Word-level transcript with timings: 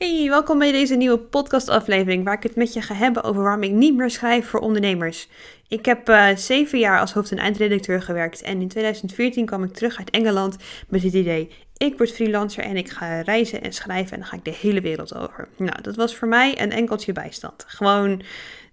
Hey, 0.00 0.28
welkom 0.28 0.58
bij 0.58 0.72
deze 0.72 0.94
nieuwe 0.94 1.18
podcastaflevering 1.18 2.24
waar 2.24 2.34
ik 2.34 2.42
het 2.42 2.56
met 2.56 2.72
je 2.72 2.82
ga 2.82 2.94
hebben 2.94 3.22
over 3.22 3.42
waarom 3.42 3.62
ik 3.62 3.70
niet 3.70 3.96
meer 3.96 4.10
schrijf 4.10 4.46
voor 4.46 4.60
ondernemers. 4.60 5.28
Ik 5.68 5.84
heb 5.84 6.08
uh, 6.08 6.36
zeven 6.36 6.78
jaar 6.78 7.00
als 7.00 7.12
hoofd- 7.12 7.30
en 7.30 7.38
eindredacteur 7.38 8.02
gewerkt 8.02 8.42
en 8.42 8.60
in 8.60 8.68
2014 8.68 9.46
kwam 9.46 9.64
ik 9.64 9.72
terug 9.72 9.98
uit 9.98 10.10
Engeland 10.10 10.56
met 10.88 11.02
het 11.02 11.12
idee, 11.12 11.50
ik 11.76 11.96
word 11.96 12.12
freelancer 12.12 12.64
en 12.64 12.76
ik 12.76 12.90
ga 12.90 13.20
reizen 13.20 13.62
en 13.62 13.72
schrijven 13.72 14.12
en 14.12 14.18
dan 14.18 14.28
ga 14.28 14.36
ik 14.36 14.44
de 14.44 14.56
hele 14.60 14.80
wereld 14.80 15.14
over. 15.14 15.48
Nou, 15.56 15.82
dat 15.82 15.96
was 15.96 16.16
voor 16.16 16.28
mij 16.28 16.60
een 16.60 16.72
enkeltje 16.72 17.12
bijstand. 17.12 17.64
Gewoon, 17.66 18.22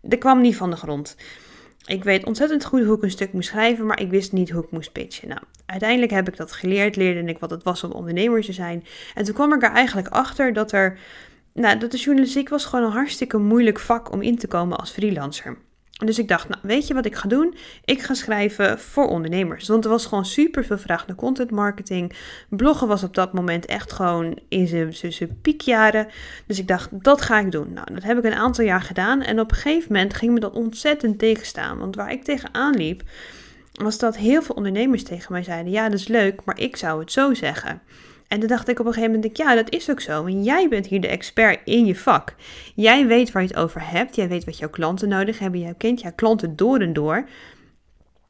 er 0.10 0.18
kwam 0.18 0.42
niet 0.42 0.56
van 0.56 0.70
de 0.70 0.76
grond. 0.76 1.16
Ik 1.88 2.04
weet 2.04 2.26
ontzettend 2.26 2.66
goed 2.66 2.84
hoe 2.84 2.96
ik 2.96 3.04
een 3.04 3.12
stuk 3.12 3.34
moest 3.34 3.50
schrijven, 3.50 3.86
maar 3.86 4.00
ik 4.00 4.10
wist 4.10 4.32
niet 4.32 4.50
hoe 4.50 4.64
ik 4.64 4.72
moest 4.72 4.92
pitchen. 4.92 5.28
Nou, 5.28 5.42
uiteindelijk 5.66 6.12
heb 6.12 6.28
ik 6.28 6.38
dat 6.38 6.52
geleerd, 6.52 6.96
leerde 6.96 7.30
ik 7.30 7.40
wat 7.40 7.50
het 7.50 7.64
was 7.64 7.84
om 7.84 7.92
ondernemer 7.92 8.42
te 8.42 8.54
zijn. 8.54 8.86
En 9.16 9.24
toen 9.24 9.34
kwam 9.34 9.54
ik 9.54 9.64
er 9.64 9.72
eigenlijk 9.72 10.08
achter 10.08 10.54
dat 10.54 10.72
er, 10.72 11.00
nou, 11.54 11.78
dat 11.78 11.92
de 11.92 11.98
journalistiek 11.98 12.50
was 12.50 12.66
gewoon 12.66 12.86
een 12.86 12.92
hartstikke 12.92 13.38
moeilijk 13.38 13.80
vak 13.80 14.12
om 14.12 14.22
in 14.22 14.38
te 14.38 14.48
komen 14.48 14.78
als 14.78 14.92
freelancer. 14.92 15.58
Dus 16.06 16.20
ik 16.20 16.28
dacht, 16.28 16.50
nou 16.50 16.62
weet 16.64 16.88
je 16.88 16.94
wat 16.94 17.06
ik 17.06 17.16
ga 17.16 17.28
doen? 17.28 17.56
Ik 17.86 18.02
ga 18.02 18.14
schrijven 18.14 18.80
voor 18.80 19.08
ondernemers. 19.08 19.68
Want 19.68 19.84
er 19.84 19.90
was 19.90 20.06
gewoon 20.06 20.26
super 20.26 20.66
veel 20.66 20.78
vraag 20.78 21.08
naar 21.08 21.16
content 21.16 21.52
marketing. 21.52 22.14
Bloggen 22.50 22.88
was 22.88 23.04
op 23.04 23.14
dat 23.14 23.34
moment 23.34 23.66
echt 23.66 23.92
gewoon 23.92 24.40
in 24.50 24.68
zijn 24.94 25.42
piekjaren. 25.42 26.08
Dus 26.48 26.60
ik 26.60 26.68
dacht, 26.68 26.90
dat 26.92 27.22
ga 27.22 27.40
ik 27.40 27.52
doen. 27.52 27.74
Nou, 27.74 27.94
dat 27.94 28.04
heb 28.04 28.18
ik 28.18 28.24
een 28.24 28.34
aantal 28.34 28.66
jaar 28.66 28.82
gedaan. 28.82 29.22
En 29.22 29.40
op 29.40 29.52
een 29.52 29.58
gegeven 29.58 29.94
moment 29.94 30.14
ging 30.14 30.34
me 30.34 30.40
dat 30.40 30.54
ontzettend 30.54 31.20
tegenstaan. 31.20 31.78
Want 31.78 31.96
waar 31.96 32.12
ik 32.12 32.24
tegenaan 32.24 32.76
liep, 32.76 33.04
was 33.72 33.98
dat 33.98 34.18
heel 34.18 34.42
veel 34.42 34.56
ondernemers 34.56 35.04
tegen 35.04 35.32
mij 35.32 35.44
zeiden: 35.44 35.72
Ja, 35.72 35.90
dat 35.90 36.00
is 36.00 36.08
leuk, 36.08 36.42
maar 36.46 36.60
ik 36.60 36.76
zou 36.76 37.00
het 37.00 37.12
zo 37.12 37.34
zeggen. 37.34 37.82
En 38.28 38.40
toen 38.40 38.48
dacht 38.48 38.68
ik 38.68 38.80
op 38.80 38.86
een 38.86 38.94
gegeven 38.94 39.16
moment, 39.16 39.38
ja, 39.38 39.56
dat 39.56 39.72
is 39.72 39.90
ook 39.90 40.02
zo. 40.02 40.26
En 40.26 40.44
jij 40.44 40.68
bent 40.68 40.88
hier 40.88 41.02
de 41.02 41.08
expert 41.08 41.60
in 41.64 41.86
je 41.86 41.96
vak. 41.96 42.36
Jij 42.76 43.08
weet 43.08 43.32
waar 43.32 43.42
je 43.42 43.48
het 43.48 43.58
over 43.58 43.90
hebt. 43.90 44.16
Jij 44.16 44.28
weet 44.28 44.46
wat 44.46 44.58
jouw 44.58 44.70
klanten 44.70 45.10
nodig 45.10 45.40
hebben. 45.40 45.60
Jij 45.60 45.74
kent 45.78 46.02
jouw 46.02 46.12
klanten 46.16 46.56
door 46.56 46.80
en 46.80 46.94
door. 46.94 47.28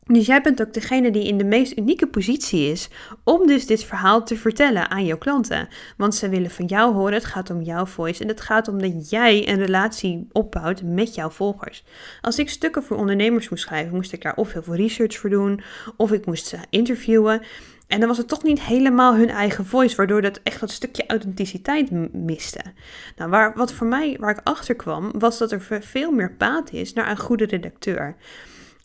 Dus 0.08 0.25
jij 0.25 0.41
bent 0.41 0.61
ook 0.61 0.73
degene 0.73 1.11
die 1.11 1.27
in 1.27 1.38
de 1.38 1.44
meest 1.44 1.77
unieke 1.77 2.08
positie 2.08 2.72
is 2.72 2.89
om 3.23 3.47
dus 3.47 3.66
dit 3.66 3.83
verhaal 3.83 4.23
te 4.23 4.38
vertellen 4.38 4.89
aan 4.89 5.05
jouw 5.05 5.17
klanten. 5.17 5.67
Want 5.97 6.16
ze 6.16 6.30
willen 6.30 6.52
van 6.52 6.66
jou 6.66 6.94
horen, 6.94 7.14
het 7.14 7.25
gaat 7.25 7.49
om 7.49 7.61
jouw 7.61 7.86
voice 7.86 8.22
en 8.22 8.27
het 8.27 8.41
gaat 8.41 8.67
om 8.67 8.81
dat 8.81 9.09
jij 9.09 9.49
een 9.49 9.58
relatie 9.66 10.27
opbouwt 10.31 10.81
met 10.83 11.16
jouw 11.16 11.30
volgers. 11.30 11.83
Als 12.22 12.39
ik 12.39 12.49
stukken 12.49 12.83
voor 12.83 12.97
ondernemers 12.97 13.49
moest 13.49 13.64
schrijven, 13.64 13.95
moest 13.95 14.14
ik 14.14 14.22
daar 14.22 14.36
of 14.36 14.53
heel 14.53 14.64
veel 14.64 14.75
research 14.75 15.17
voor 15.17 15.30
doen, 15.30 15.61
of 15.97 16.11
ik 16.11 16.25
moest 16.25 16.45
ze 16.45 16.58
interviewen. 16.69 17.42
En 17.88 17.99
dan 17.99 18.08
was 18.08 18.17
het 18.17 18.27
toch 18.27 18.44
niet 18.44 18.61
helemaal 18.61 19.16
hun 19.16 19.30
eigen 19.30 19.66
voice, 19.66 19.95
waardoor 19.95 20.21
dat 20.21 20.39
echt 20.44 20.59
dat 20.59 20.71
stukje 20.71 21.03
authenticiteit 21.08 22.14
miste. 22.14 22.61
Nou, 23.16 23.30
waar, 23.30 23.53
wat 23.55 23.73
voor 23.73 23.88
mij, 23.88 24.17
waar 24.19 24.31
ik 24.31 24.42
achter 24.44 24.75
kwam, 24.75 25.11
was 25.19 25.38
dat 25.38 25.52
er 25.52 25.61
veel 25.81 26.11
meer 26.11 26.36
baat 26.38 26.71
is 26.71 26.94
naar 26.94 27.09
een 27.09 27.19
goede 27.19 27.45
redacteur. 27.45 28.16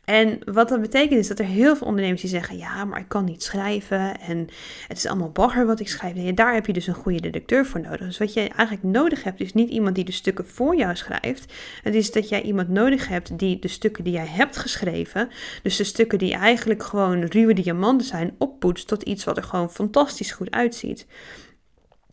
En 0.04 0.38
wat 0.44 0.68
dat 0.68 0.80
betekent 0.80 1.20
is 1.20 1.28
dat 1.28 1.38
er 1.38 1.44
heel 1.44 1.76
veel 1.76 1.86
ondernemers 1.86 2.20
die 2.20 2.30
zeggen: 2.30 2.56
Ja, 2.56 2.84
maar 2.84 3.00
ik 3.00 3.08
kan 3.08 3.24
niet 3.24 3.42
schrijven 3.42 4.20
en 4.20 4.48
het 4.88 4.96
is 4.96 5.06
allemaal 5.06 5.30
bagger 5.30 5.66
wat 5.66 5.80
ik 5.80 5.88
schrijf. 5.88 6.34
Daar 6.34 6.54
heb 6.54 6.66
je 6.66 6.72
dus 6.72 6.86
een 6.86 6.94
goede 6.94 7.20
redacteur 7.20 7.66
voor 7.66 7.80
nodig. 7.80 7.98
Dus 7.98 8.18
wat 8.18 8.32
je 8.32 8.40
eigenlijk 8.40 8.82
nodig 8.82 9.22
hebt, 9.24 9.40
is 9.40 9.52
niet 9.52 9.70
iemand 9.70 9.94
die 9.94 10.04
de 10.04 10.12
stukken 10.12 10.46
voor 10.46 10.76
jou 10.76 10.96
schrijft. 10.96 11.52
Het 11.82 11.94
is 11.94 12.12
dat 12.12 12.28
jij 12.28 12.42
iemand 12.42 12.68
nodig 12.68 13.08
hebt 13.08 13.38
die 13.38 13.58
de 13.58 13.68
stukken 13.68 14.04
die 14.04 14.12
jij 14.12 14.26
hebt 14.26 14.56
geschreven, 14.56 15.28
dus 15.62 15.76
de 15.76 15.84
stukken 15.84 16.18
die 16.18 16.34
eigenlijk 16.34 16.82
gewoon 16.82 17.24
ruwe 17.24 17.54
diamanten 17.54 18.06
zijn, 18.06 18.34
oppoetst 18.38 18.88
tot 18.88 19.02
iets 19.02 19.24
wat 19.24 19.36
er 19.36 19.42
gewoon 19.42 19.70
fantastisch 19.70 20.32
goed 20.32 20.50
uitziet. 20.50 21.06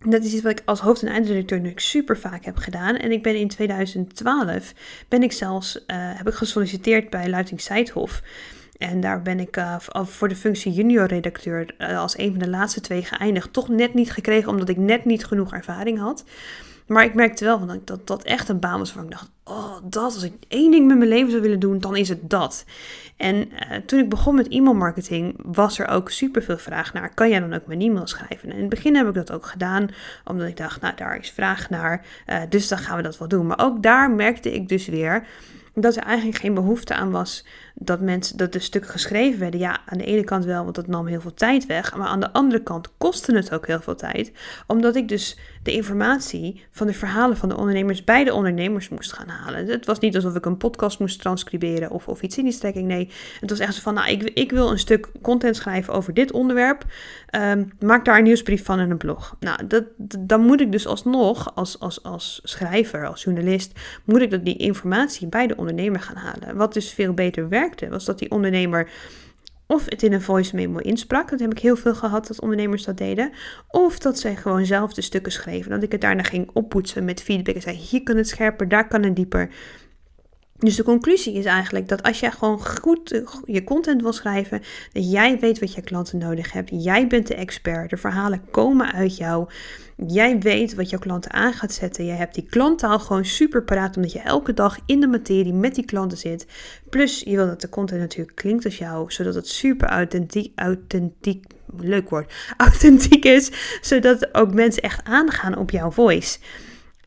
Dat 0.05 0.23
is 0.23 0.33
iets 0.33 0.43
wat 0.43 0.51
ik 0.51 0.61
als 0.65 0.79
hoofd- 0.79 1.01
en 1.01 1.07
eindredacteur 1.07 1.57
natuurlijk 1.57 1.85
super 1.85 2.17
vaak 2.17 2.45
heb 2.45 2.57
gedaan. 2.57 2.95
En 2.95 3.11
ik 3.11 3.23
ben 3.23 3.35
in 3.35 3.47
2012 3.47 4.73
ben 5.07 5.23
ik 5.23 5.31
zelfs 5.31 5.75
uh, 5.75 5.83
heb 5.89 6.27
ik 6.27 6.33
gesolliciteerd 6.33 7.09
bij 7.09 7.29
Luiting 7.29 7.61
Seidhof. 7.61 8.21
En 8.77 8.99
daar 8.99 9.21
ben 9.21 9.39
ik 9.39 9.57
uh, 9.57 9.79
voor 10.03 10.27
de 10.27 10.35
functie 10.35 10.71
junior 10.71 11.05
redacteur 11.05 11.75
uh, 11.77 11.99
als 11.99 12.17
een 12.17 12.29
van 12.29 12.39
de 12.39 12.49
laatste 12.49 12.81
twee 12.81 13.03
geëindigd. 13.03 13.53
Toch 13.53 13.69
net 13.69 13.93
niet 13.93 14.11
gekregen, 14.11 14.49
omdat 14.49 14.69
ik 14.69 14.77
net 14.77 15.05
niet 15.05 15.25
genoeg 15.25 15.53
ervaring 15.53 15.99
had. 15.99 16.23
Maar 16.89 17.03
ik 17.03 17.13
merkte 17.13 17.45
wel 17.45 17.65
dat 17.65 17.87
dat, 17.87 18.07
dat 18.07 18.23
echt 18.23 18.49
een 18.49 18.59
baan 18.59 18.79
was 18.79 18.93
waarvan 18.93 19.11
ik 19.11 19.17
dacht: 19.17 19.31
oh, 19.43 19.77
dat, 19.83 20.03
als 20.03 20.23
ik 20.23 20.33
één 20.47 20.71
ding 20.71 20.87
met 20.87 20.97
mijn 20.97 21.09
leven 21.09 21.29
zou 21.29 21.41
willen 21.41 21.59
doen, 21.59 21.79
dan 21.79 21.95
is 21.95 22.09
het 22.09 22.29
dat. 22.29 22.65
En 23.17 23.35
uh, 23.35 23.77
toen 23.85 23.99
ik 23.99 24.09
begon 24.09 24.35
met 24.35 24.47
e-mailmarketing, 24.47 25.35
was 25.43 25.79
er 25.79 25.87
ook 25.87 26.09
super 26.09 26.43
veel 26.43 26.57
vraag 26.57 26.93
naar: 26.93 27.13
kan 27.13 27.29
jij 27.29 27.39
dan 27.39 27.53
ook 27.53 27.67
mijn 27.67 27.81
e-mail 27.81 28.07
schrijven? 28.07 28.49
En 28.49 28.55
in 28.55 28.61
het 28.61 28.69
begin 28.69 28.95
heb 28.95 29.07
ik 29.07 29.13
dat 29.13 29.31
ook 29.31 29.45
gedaan, 29.45 29.87
omdat 30.25 30.47
ik 30.47 30.57
dacht: 30.57 30.81
nou, 30.81 30.95
daar 30.95 31.17
is 31.17 31.31
vraag 31.31 31.69
naar, 31.69 32.05
uh, 32.27 32.41
dus 32.49 32.67
dan 32.67 32.77
gaan 32.77 32.97
we 32.97 33.03
dat 33.03 33.17
wel 33.17 33.27
doen. 33.27 33.47
Maar 33.47 33.59
ook 33.59 33.83
daar 33.83 34.11
merkte 34.11 34.53
ik 34.53 34.67
dus 34.67 34.87
weer 34.87 35.27
dat 35.81 35.95
er 35.95 36.03
eigenlijk 36.03 36.37
geen 36.37 36.53
behoefte 36.53 36.93
aan 36.93 37.11
was 37.11 37.45
dat 37.81 38.01
mensen 38.01 38.37
dat 38.37 38.53
de 38.53 38.59
stukken 38.59 38.91
geschreven 38.91 39.39
werden. 39.39 39.59
Ja, 39.59 39.79
aan 39.85 39.97
de 39.97 40.03
ene 40.03 40.23
kant 40.23 40.45
wel, 40.45 40.63
want 40.63 40.75
dat 40.75 40.87
nam 40.87 41.07
heel 41.07 41.21
veel 41.21 41.33
tijd 41.33 41.65
weg. 41.65 41.97
Maar 41.97 42.07
aan 42.07 42.19
de 42.19 42.33
andere 42.33 42.63
kant 42.63 42.97
kostte 42.97 43.35
het 43.35 43.53
ook 43.53 43.67
heel 43.67 43.79
veel 43.79 43.95
tijd. 43.95 44.31
Omdat 44.67 44.95
ik 44.95 45.07
dus 45.07 45.37
de 45.63 45.71
informatie 45.71 46.63
van 46.71 46.87
de 46.87 46.93
verhalen 46.93 47.37
van 47.37 47.49
de 47.49 47.57
ondernemers 47.57 48.03
bij 48.03 48.23
de 48.23 48.33
ondernemers 48.33 48.89
moest 48.89 49.13
gaan 49.13 49.27
halen. 49.27 49.67
Het 49.67 49.85
was 49.85 49.99
niet 49.99 50.15
alsof 50.15 50.35
ik 50.35 50.45
een 50.45 50.57
podcast 50.57 50.99
moest 50.99 51.19
transcriberen 51.19 51.89
of, 51.89 52.07
of 52.07 52.21
iets 52.21 52.37
in 52.37 52.43
die 52.43 52.53
strekking. 52.53 52.87
Nee, 52.87 53.09
het 53.39 53.49
was 53.49 53.59
echt 53.59 53.73
zo 53.73 53.81
van, 53.81 53.93
nou, 53.93 54.09
ik, 54.09 54.23
ik 54.23 54.51
wil 54.51 54.71
een 54.71 54.79
stuk 54.79 55.11
content 55.21 55.55
schrijven 55.55 55.93
over 55.93 56.13
dit 56.13 56.31
onderwerp. 56.31 56.85
Um, 57.35 57.71
maak 57.79 58.05
daar 58.05 58.17
een 58.17 58.23
nieuwsbrief 58.23 58.65
van 58.65 58.79
en 58.79 58.89
een 58.89 58.97
blog. 58.97 59.35
Nou, 59.39 59.67
dat, 59.67 59.83
dan 60.19 60.41
moet 60.41 60.61
ik 60.61 60.71
dus 60.71 60.87
alsnog, 60.87 61.55
als, 61.55 61.79
als, 61.79 62.03
als 62.03 62.39
schrijver, 62.43 63.07
als 63.07 63.23
journalist, 63.23 63.79
moet 64.03 64.21
ik 64.21 64.31
dat 64.31 64.45
die 64.45 64.57
informatie 64.57 65.27
bij 65.27 65.47
de 65.47 65.57
ondernemer 65.69 66.01
gaan 66.01 66.15
halen. 66.15 66.55
Wat 66.55 66.73
dus 66.73 66.93
veel 66.93 67.13
beter 67.13 67.49
werkt 67.49 67.87
was 67.87 68.05
dat 68.05 68.19
die 68.19 68.31
ondernemer 68.31 68.89
of 69.71 69.85
het 69.85 70.03
in 70.03 70.13
een 70.13 70.21
voice 70.21 70.55
memo 70.55 70.77
insprak. 70.77 71.29
Dat 71.29 71.39
heb 71.39 71.51
ik 71.51 71.59
heel 71.59 71.75
veel 71.75 71.95
gehad 71.95 72.27
dat 72.27 72.41
ondernemers 72.41 72.83
dat 72.83 72.97
deden. 72.97 73.31
Of 73.67 73.99
dat 73.99 74.19
zij 74.19 74.35
gewoon 74.35 74.65
zelf 74.65 74.93
de 74.93 75.01
stukken 75.01 75.31
schreven. 75.31 75.71
Dat 75.71 75.83
ik 75.83 75.91
het 75.91 76.01
daarna 76.01 76.23
ging 76.23 76.49
oppoetsen 76.53 77.05
met 77.05 77.21
feedback 77.21 77.55
en 77.55 77.61
zei: 77.61 77.75
hier 77.75 78.03
kan 78.03 78.17
het 78.17 78.27
scherper, 78.27 78.67
daar 78.67 78.87
kan 78.87 79.03
het 79.03 79.15
dieper. 79.15 79.49
Dus 80.59 80.75
de 80.75 80.83
conclusie 80.83 81.33
is 81.33 81.45
eigenlijk 81.45 81.87
dat 81.87 82.03
als 82.03 82.19
jij 82.19 82.31
gewoon 82.31 82.65
goed 82.65 83.21
je 83.45 83.63
content 83.63 84.01
wil 84.01 84.13
schrijven, 84.13 84.61
dat 84.93 85.11
jij 85.11 85.39
weet 85.39 85.59
wat 85.59 85.73
je 85.73 85.81
klanten 85.81 86.17
nodig 86.17 86.51
hebben. 86.51 86.79
Jij 86.79 87.07
bent 87.07 87.27
de 87.27 87.35
expert. 87.35 87.89
De 87.89 87.97
verhalen 87.97 88.41
komen 88.51 88.93
uit 88.93 89.17
jou. 89.17 89.47
Jij 90.07 90.39
weet 90.39 90.75
wat 90.75 90.89
jouw 90.89 90.99
klanten 90.99 91.33
aan 91.33 91.53
gaat 91.53 91.73
zetten. 91.73 92.05
Jij 92.05 92.15
hebt 92.15 92.35
die 92.35 92.45
klanttaal 92.49 92.99
gewoon 92.99 93.25
super 93.25 93.63
paraat, 93.63 93.95
omdat 93.95 94.11
je 94.11 94.19
elke 94.19 94.53
dag 94.53 94.77
in 94.85 94.99
de 94.99 95.07
materie 95.07 95.53
met 95.53 95.75
die 95.75 95.85
klanten 95.85 96.17
zit. 96.17 96.45
Plus, 96.89 97.19
je 97.19 97.35
wil 97.35 97.45
dat 97.45 97.61
de 97.61 97.69
content 97.69 97.99
natuurlijk 97.99 98.35
klinkt 98.35 98.65
als 98.65 98.77
jou, 98.77 99.11
zodat 99.11 99.35
het 99.35 99.47
super 99.47 99.87
authentiek, 99.87 100.51
authentiek 100.55 101.45
leuk 101.77 102.09
woord, 102.09 102.33
authentiek 102.57 103.25
is, 103.25 103.51
zodat 103.81 104.33
ook 104.35 104.53
mensen 104.53 104.83
echt 104.83 105.03
aangaan 105.03 105.57
op 105.57 105.71
jouw 105.71 105.91
voice. 105.91 106.39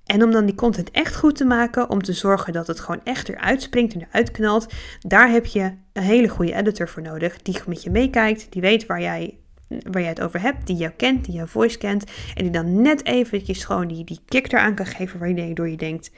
En 0.06 0.22
om 0.22 0.30
dan 0.30 0.46
die 0.46 0.54
content 0.54 0.90
echt 0.90 1.16
goed 1.16 1.36
te 1.36 1.44
maken, 1.44 1.90
om 1.90 2.02
te 2.02 2.12
zorgen 2.12 2.52
dat 2.52 2.66
het 2.66 2.80
gewoon 2.80 3.00
echt 3.04 3.28
eruit 3.28 3.62
springt 3.62 3.94
en 3.94 4.06
eruit 4.08 4.30
knalt, 4.30 4.66
daar 5.00 5.30
heb 5.30 5.46
je 5.46 5.72
een 5.92 6.02
hele 6.02 6.28
goede 6.28 6.54
editor 6.54 6.88
voor 6.88 7.02
nodig. 7.02 7.42
Die 7.42 7.58
met 7.66 7.82
je 7.82 7.90
meekijkt, 7.90 8.46
die 8.50 8.62
weet 8.62 8.86
waar 8.86 9.00
jij, 9.00 9.38
waar 9.68 10.00
jij 10.00 10.10
het 10.10 10.20
over 10.20 10.40
hebt, 10.40 10.66
die 10.66 10.76
jou 10.76 10.92
kent, 10.96 11.24
die 11.24 11.34
jouw 11.34 11.46
voice 11.46 11.78
kent. 11.78 12.04
En 12.34 12.42
die 12.42 12.52
dan 12.52 12.82
net 12.82 13.04
eventjes 13.04 13.64
gewoon 13.64 13.88
die, 13.88 14.04
die 14.04 14.20
kick 14.28 14.52
eraan 14.52 14.74
kan 14.74 14.86
geven 14.86 15.18
waardoor 15.18 15.68
je 15.68 15.76
denkt, 15.76 16.10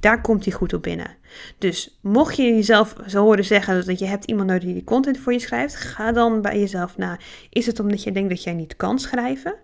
daar 0.00 0.20
komt 0.20 0.44
hij 0.44 0.54
goed 0.54 0.72
op 0.72 0.82
binnen. 0.82 1.16
Dus 1.58 1.98
mocht 2.02 2.36
je 2.36 2.42
jezelf 2.42 2.96
zo 3.06 3.22
horen 3.22 3.44
zeggen 3.44 3.86
dat 3.86 3.98
je 3.98 4.06
hebt 4.06 4.24
iemand 4.24 4.48
nodig 4.48 4.64
die 4.64 4.74
die 4.74 4.84
content 4.84 5.18
voor 5.18 5.32
je 5.32 5.38
schrijft, 5.38 5.76
ga 5.76 6.12
dan 6.12 6.42
bij 6.42 6.60
jezelf 6.60 6.96
na. 6.96 7.18
Is 7.50 7.66
het 7.66 7.80
omdat 7.80 8.02
je 8.02 8.12
denkt 8.12 8.28
dat 8.28 8.42
jij 8.42 8.54
niet 8.54 8.76
kan 8.76 8.98
schrijven? 8.98 9.54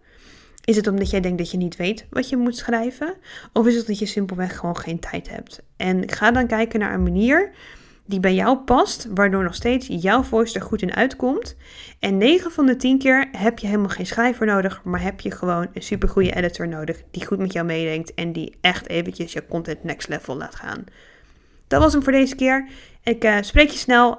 Is 0.65 0.77
het 0.77 0.87
omdat 0.87 1.11
jij 1.11 1.21
denkt 1.21 1.39
dat 1.39 1.51
je 1.51 1.57
niet 1.57 1.77
weet 1.77 2.07
wat 2.11 2.29
je 2.29 2.37
moet 2.37 2.57
schrijven? 2.57 3.15
Of 3.53 3.67
is 3.67 3.75
het 3.75 3.87
dat 3.87 3.99
je 3.99 4.07
simpelweg 4.07 4.57
gewoon 4.57 4.77
geen 4.77 4.99
tijd 4.99 5.31
hebt? 5.31 5.63
En 5.77 6.11
ga 6.11 6.31
dan 6.31 6.47
kijken 6.47 6.81
naar 6.81 6.95
een 6.95 7.03
manier 7.03 7.53
die 8.07 8.21
bij 8.21 8.35
jou 8.35 8.59
past, 8.59 9.09
waardoor 9.15 9.43
nog 9.43 9.55
steeds 9.55 9.87
jouw 9.91 10.23
voice 10.23 10.55
er 10.59 10.65
goed 10.65 10.83
in 10.83 10.95
uitkomt. 10.95 11.57
En 11.99 12.19
9 12.19 12.51
van 12.51 12.67
de 12.67 12.77
10 12.77 12.99
keer 12.99 13.29
heb 13.33 13.59
je 13.59 13.67
helemaal 13.67 13.89
geen 13.89 14.07
schrijver 14.07 14.47
nodig, 14.47 14.81
maar 14.85 15.03
heb 15.03 15.21
je 15.21 15.31
gewoon 15.31 15.69
een 15.73 15.83
supergoeie 15.83 16.35
editor 16.35 16.69
nodig 16.69 17.03
die 17.11 17.27
goed 17.27 17.39
met 17.39 17.53
jou 17.53 17.67
meedenkt 17.67 18.15
en 18.15 18.33
die 18.33 18.57
echt 18.61 18.89
eventjes 18.89 19.33
je 19.33 19.47
content 19.47 19.85
next 19.85 20.09
level 20.09 20.37
laat 20.37 20.55
gaan. 20.55 20.85
Dat 21.67 21.81
was 21.81 21.93
hem 21.93 22.03
voor 22.03 22.13
deze 22.13 22.35
keer. 22.35 22.69
Ik 23.03 23.25
uh, 23.25 23.37
spreek 23.41 23.71
je 23.71 23.79
snel 23.79 24.11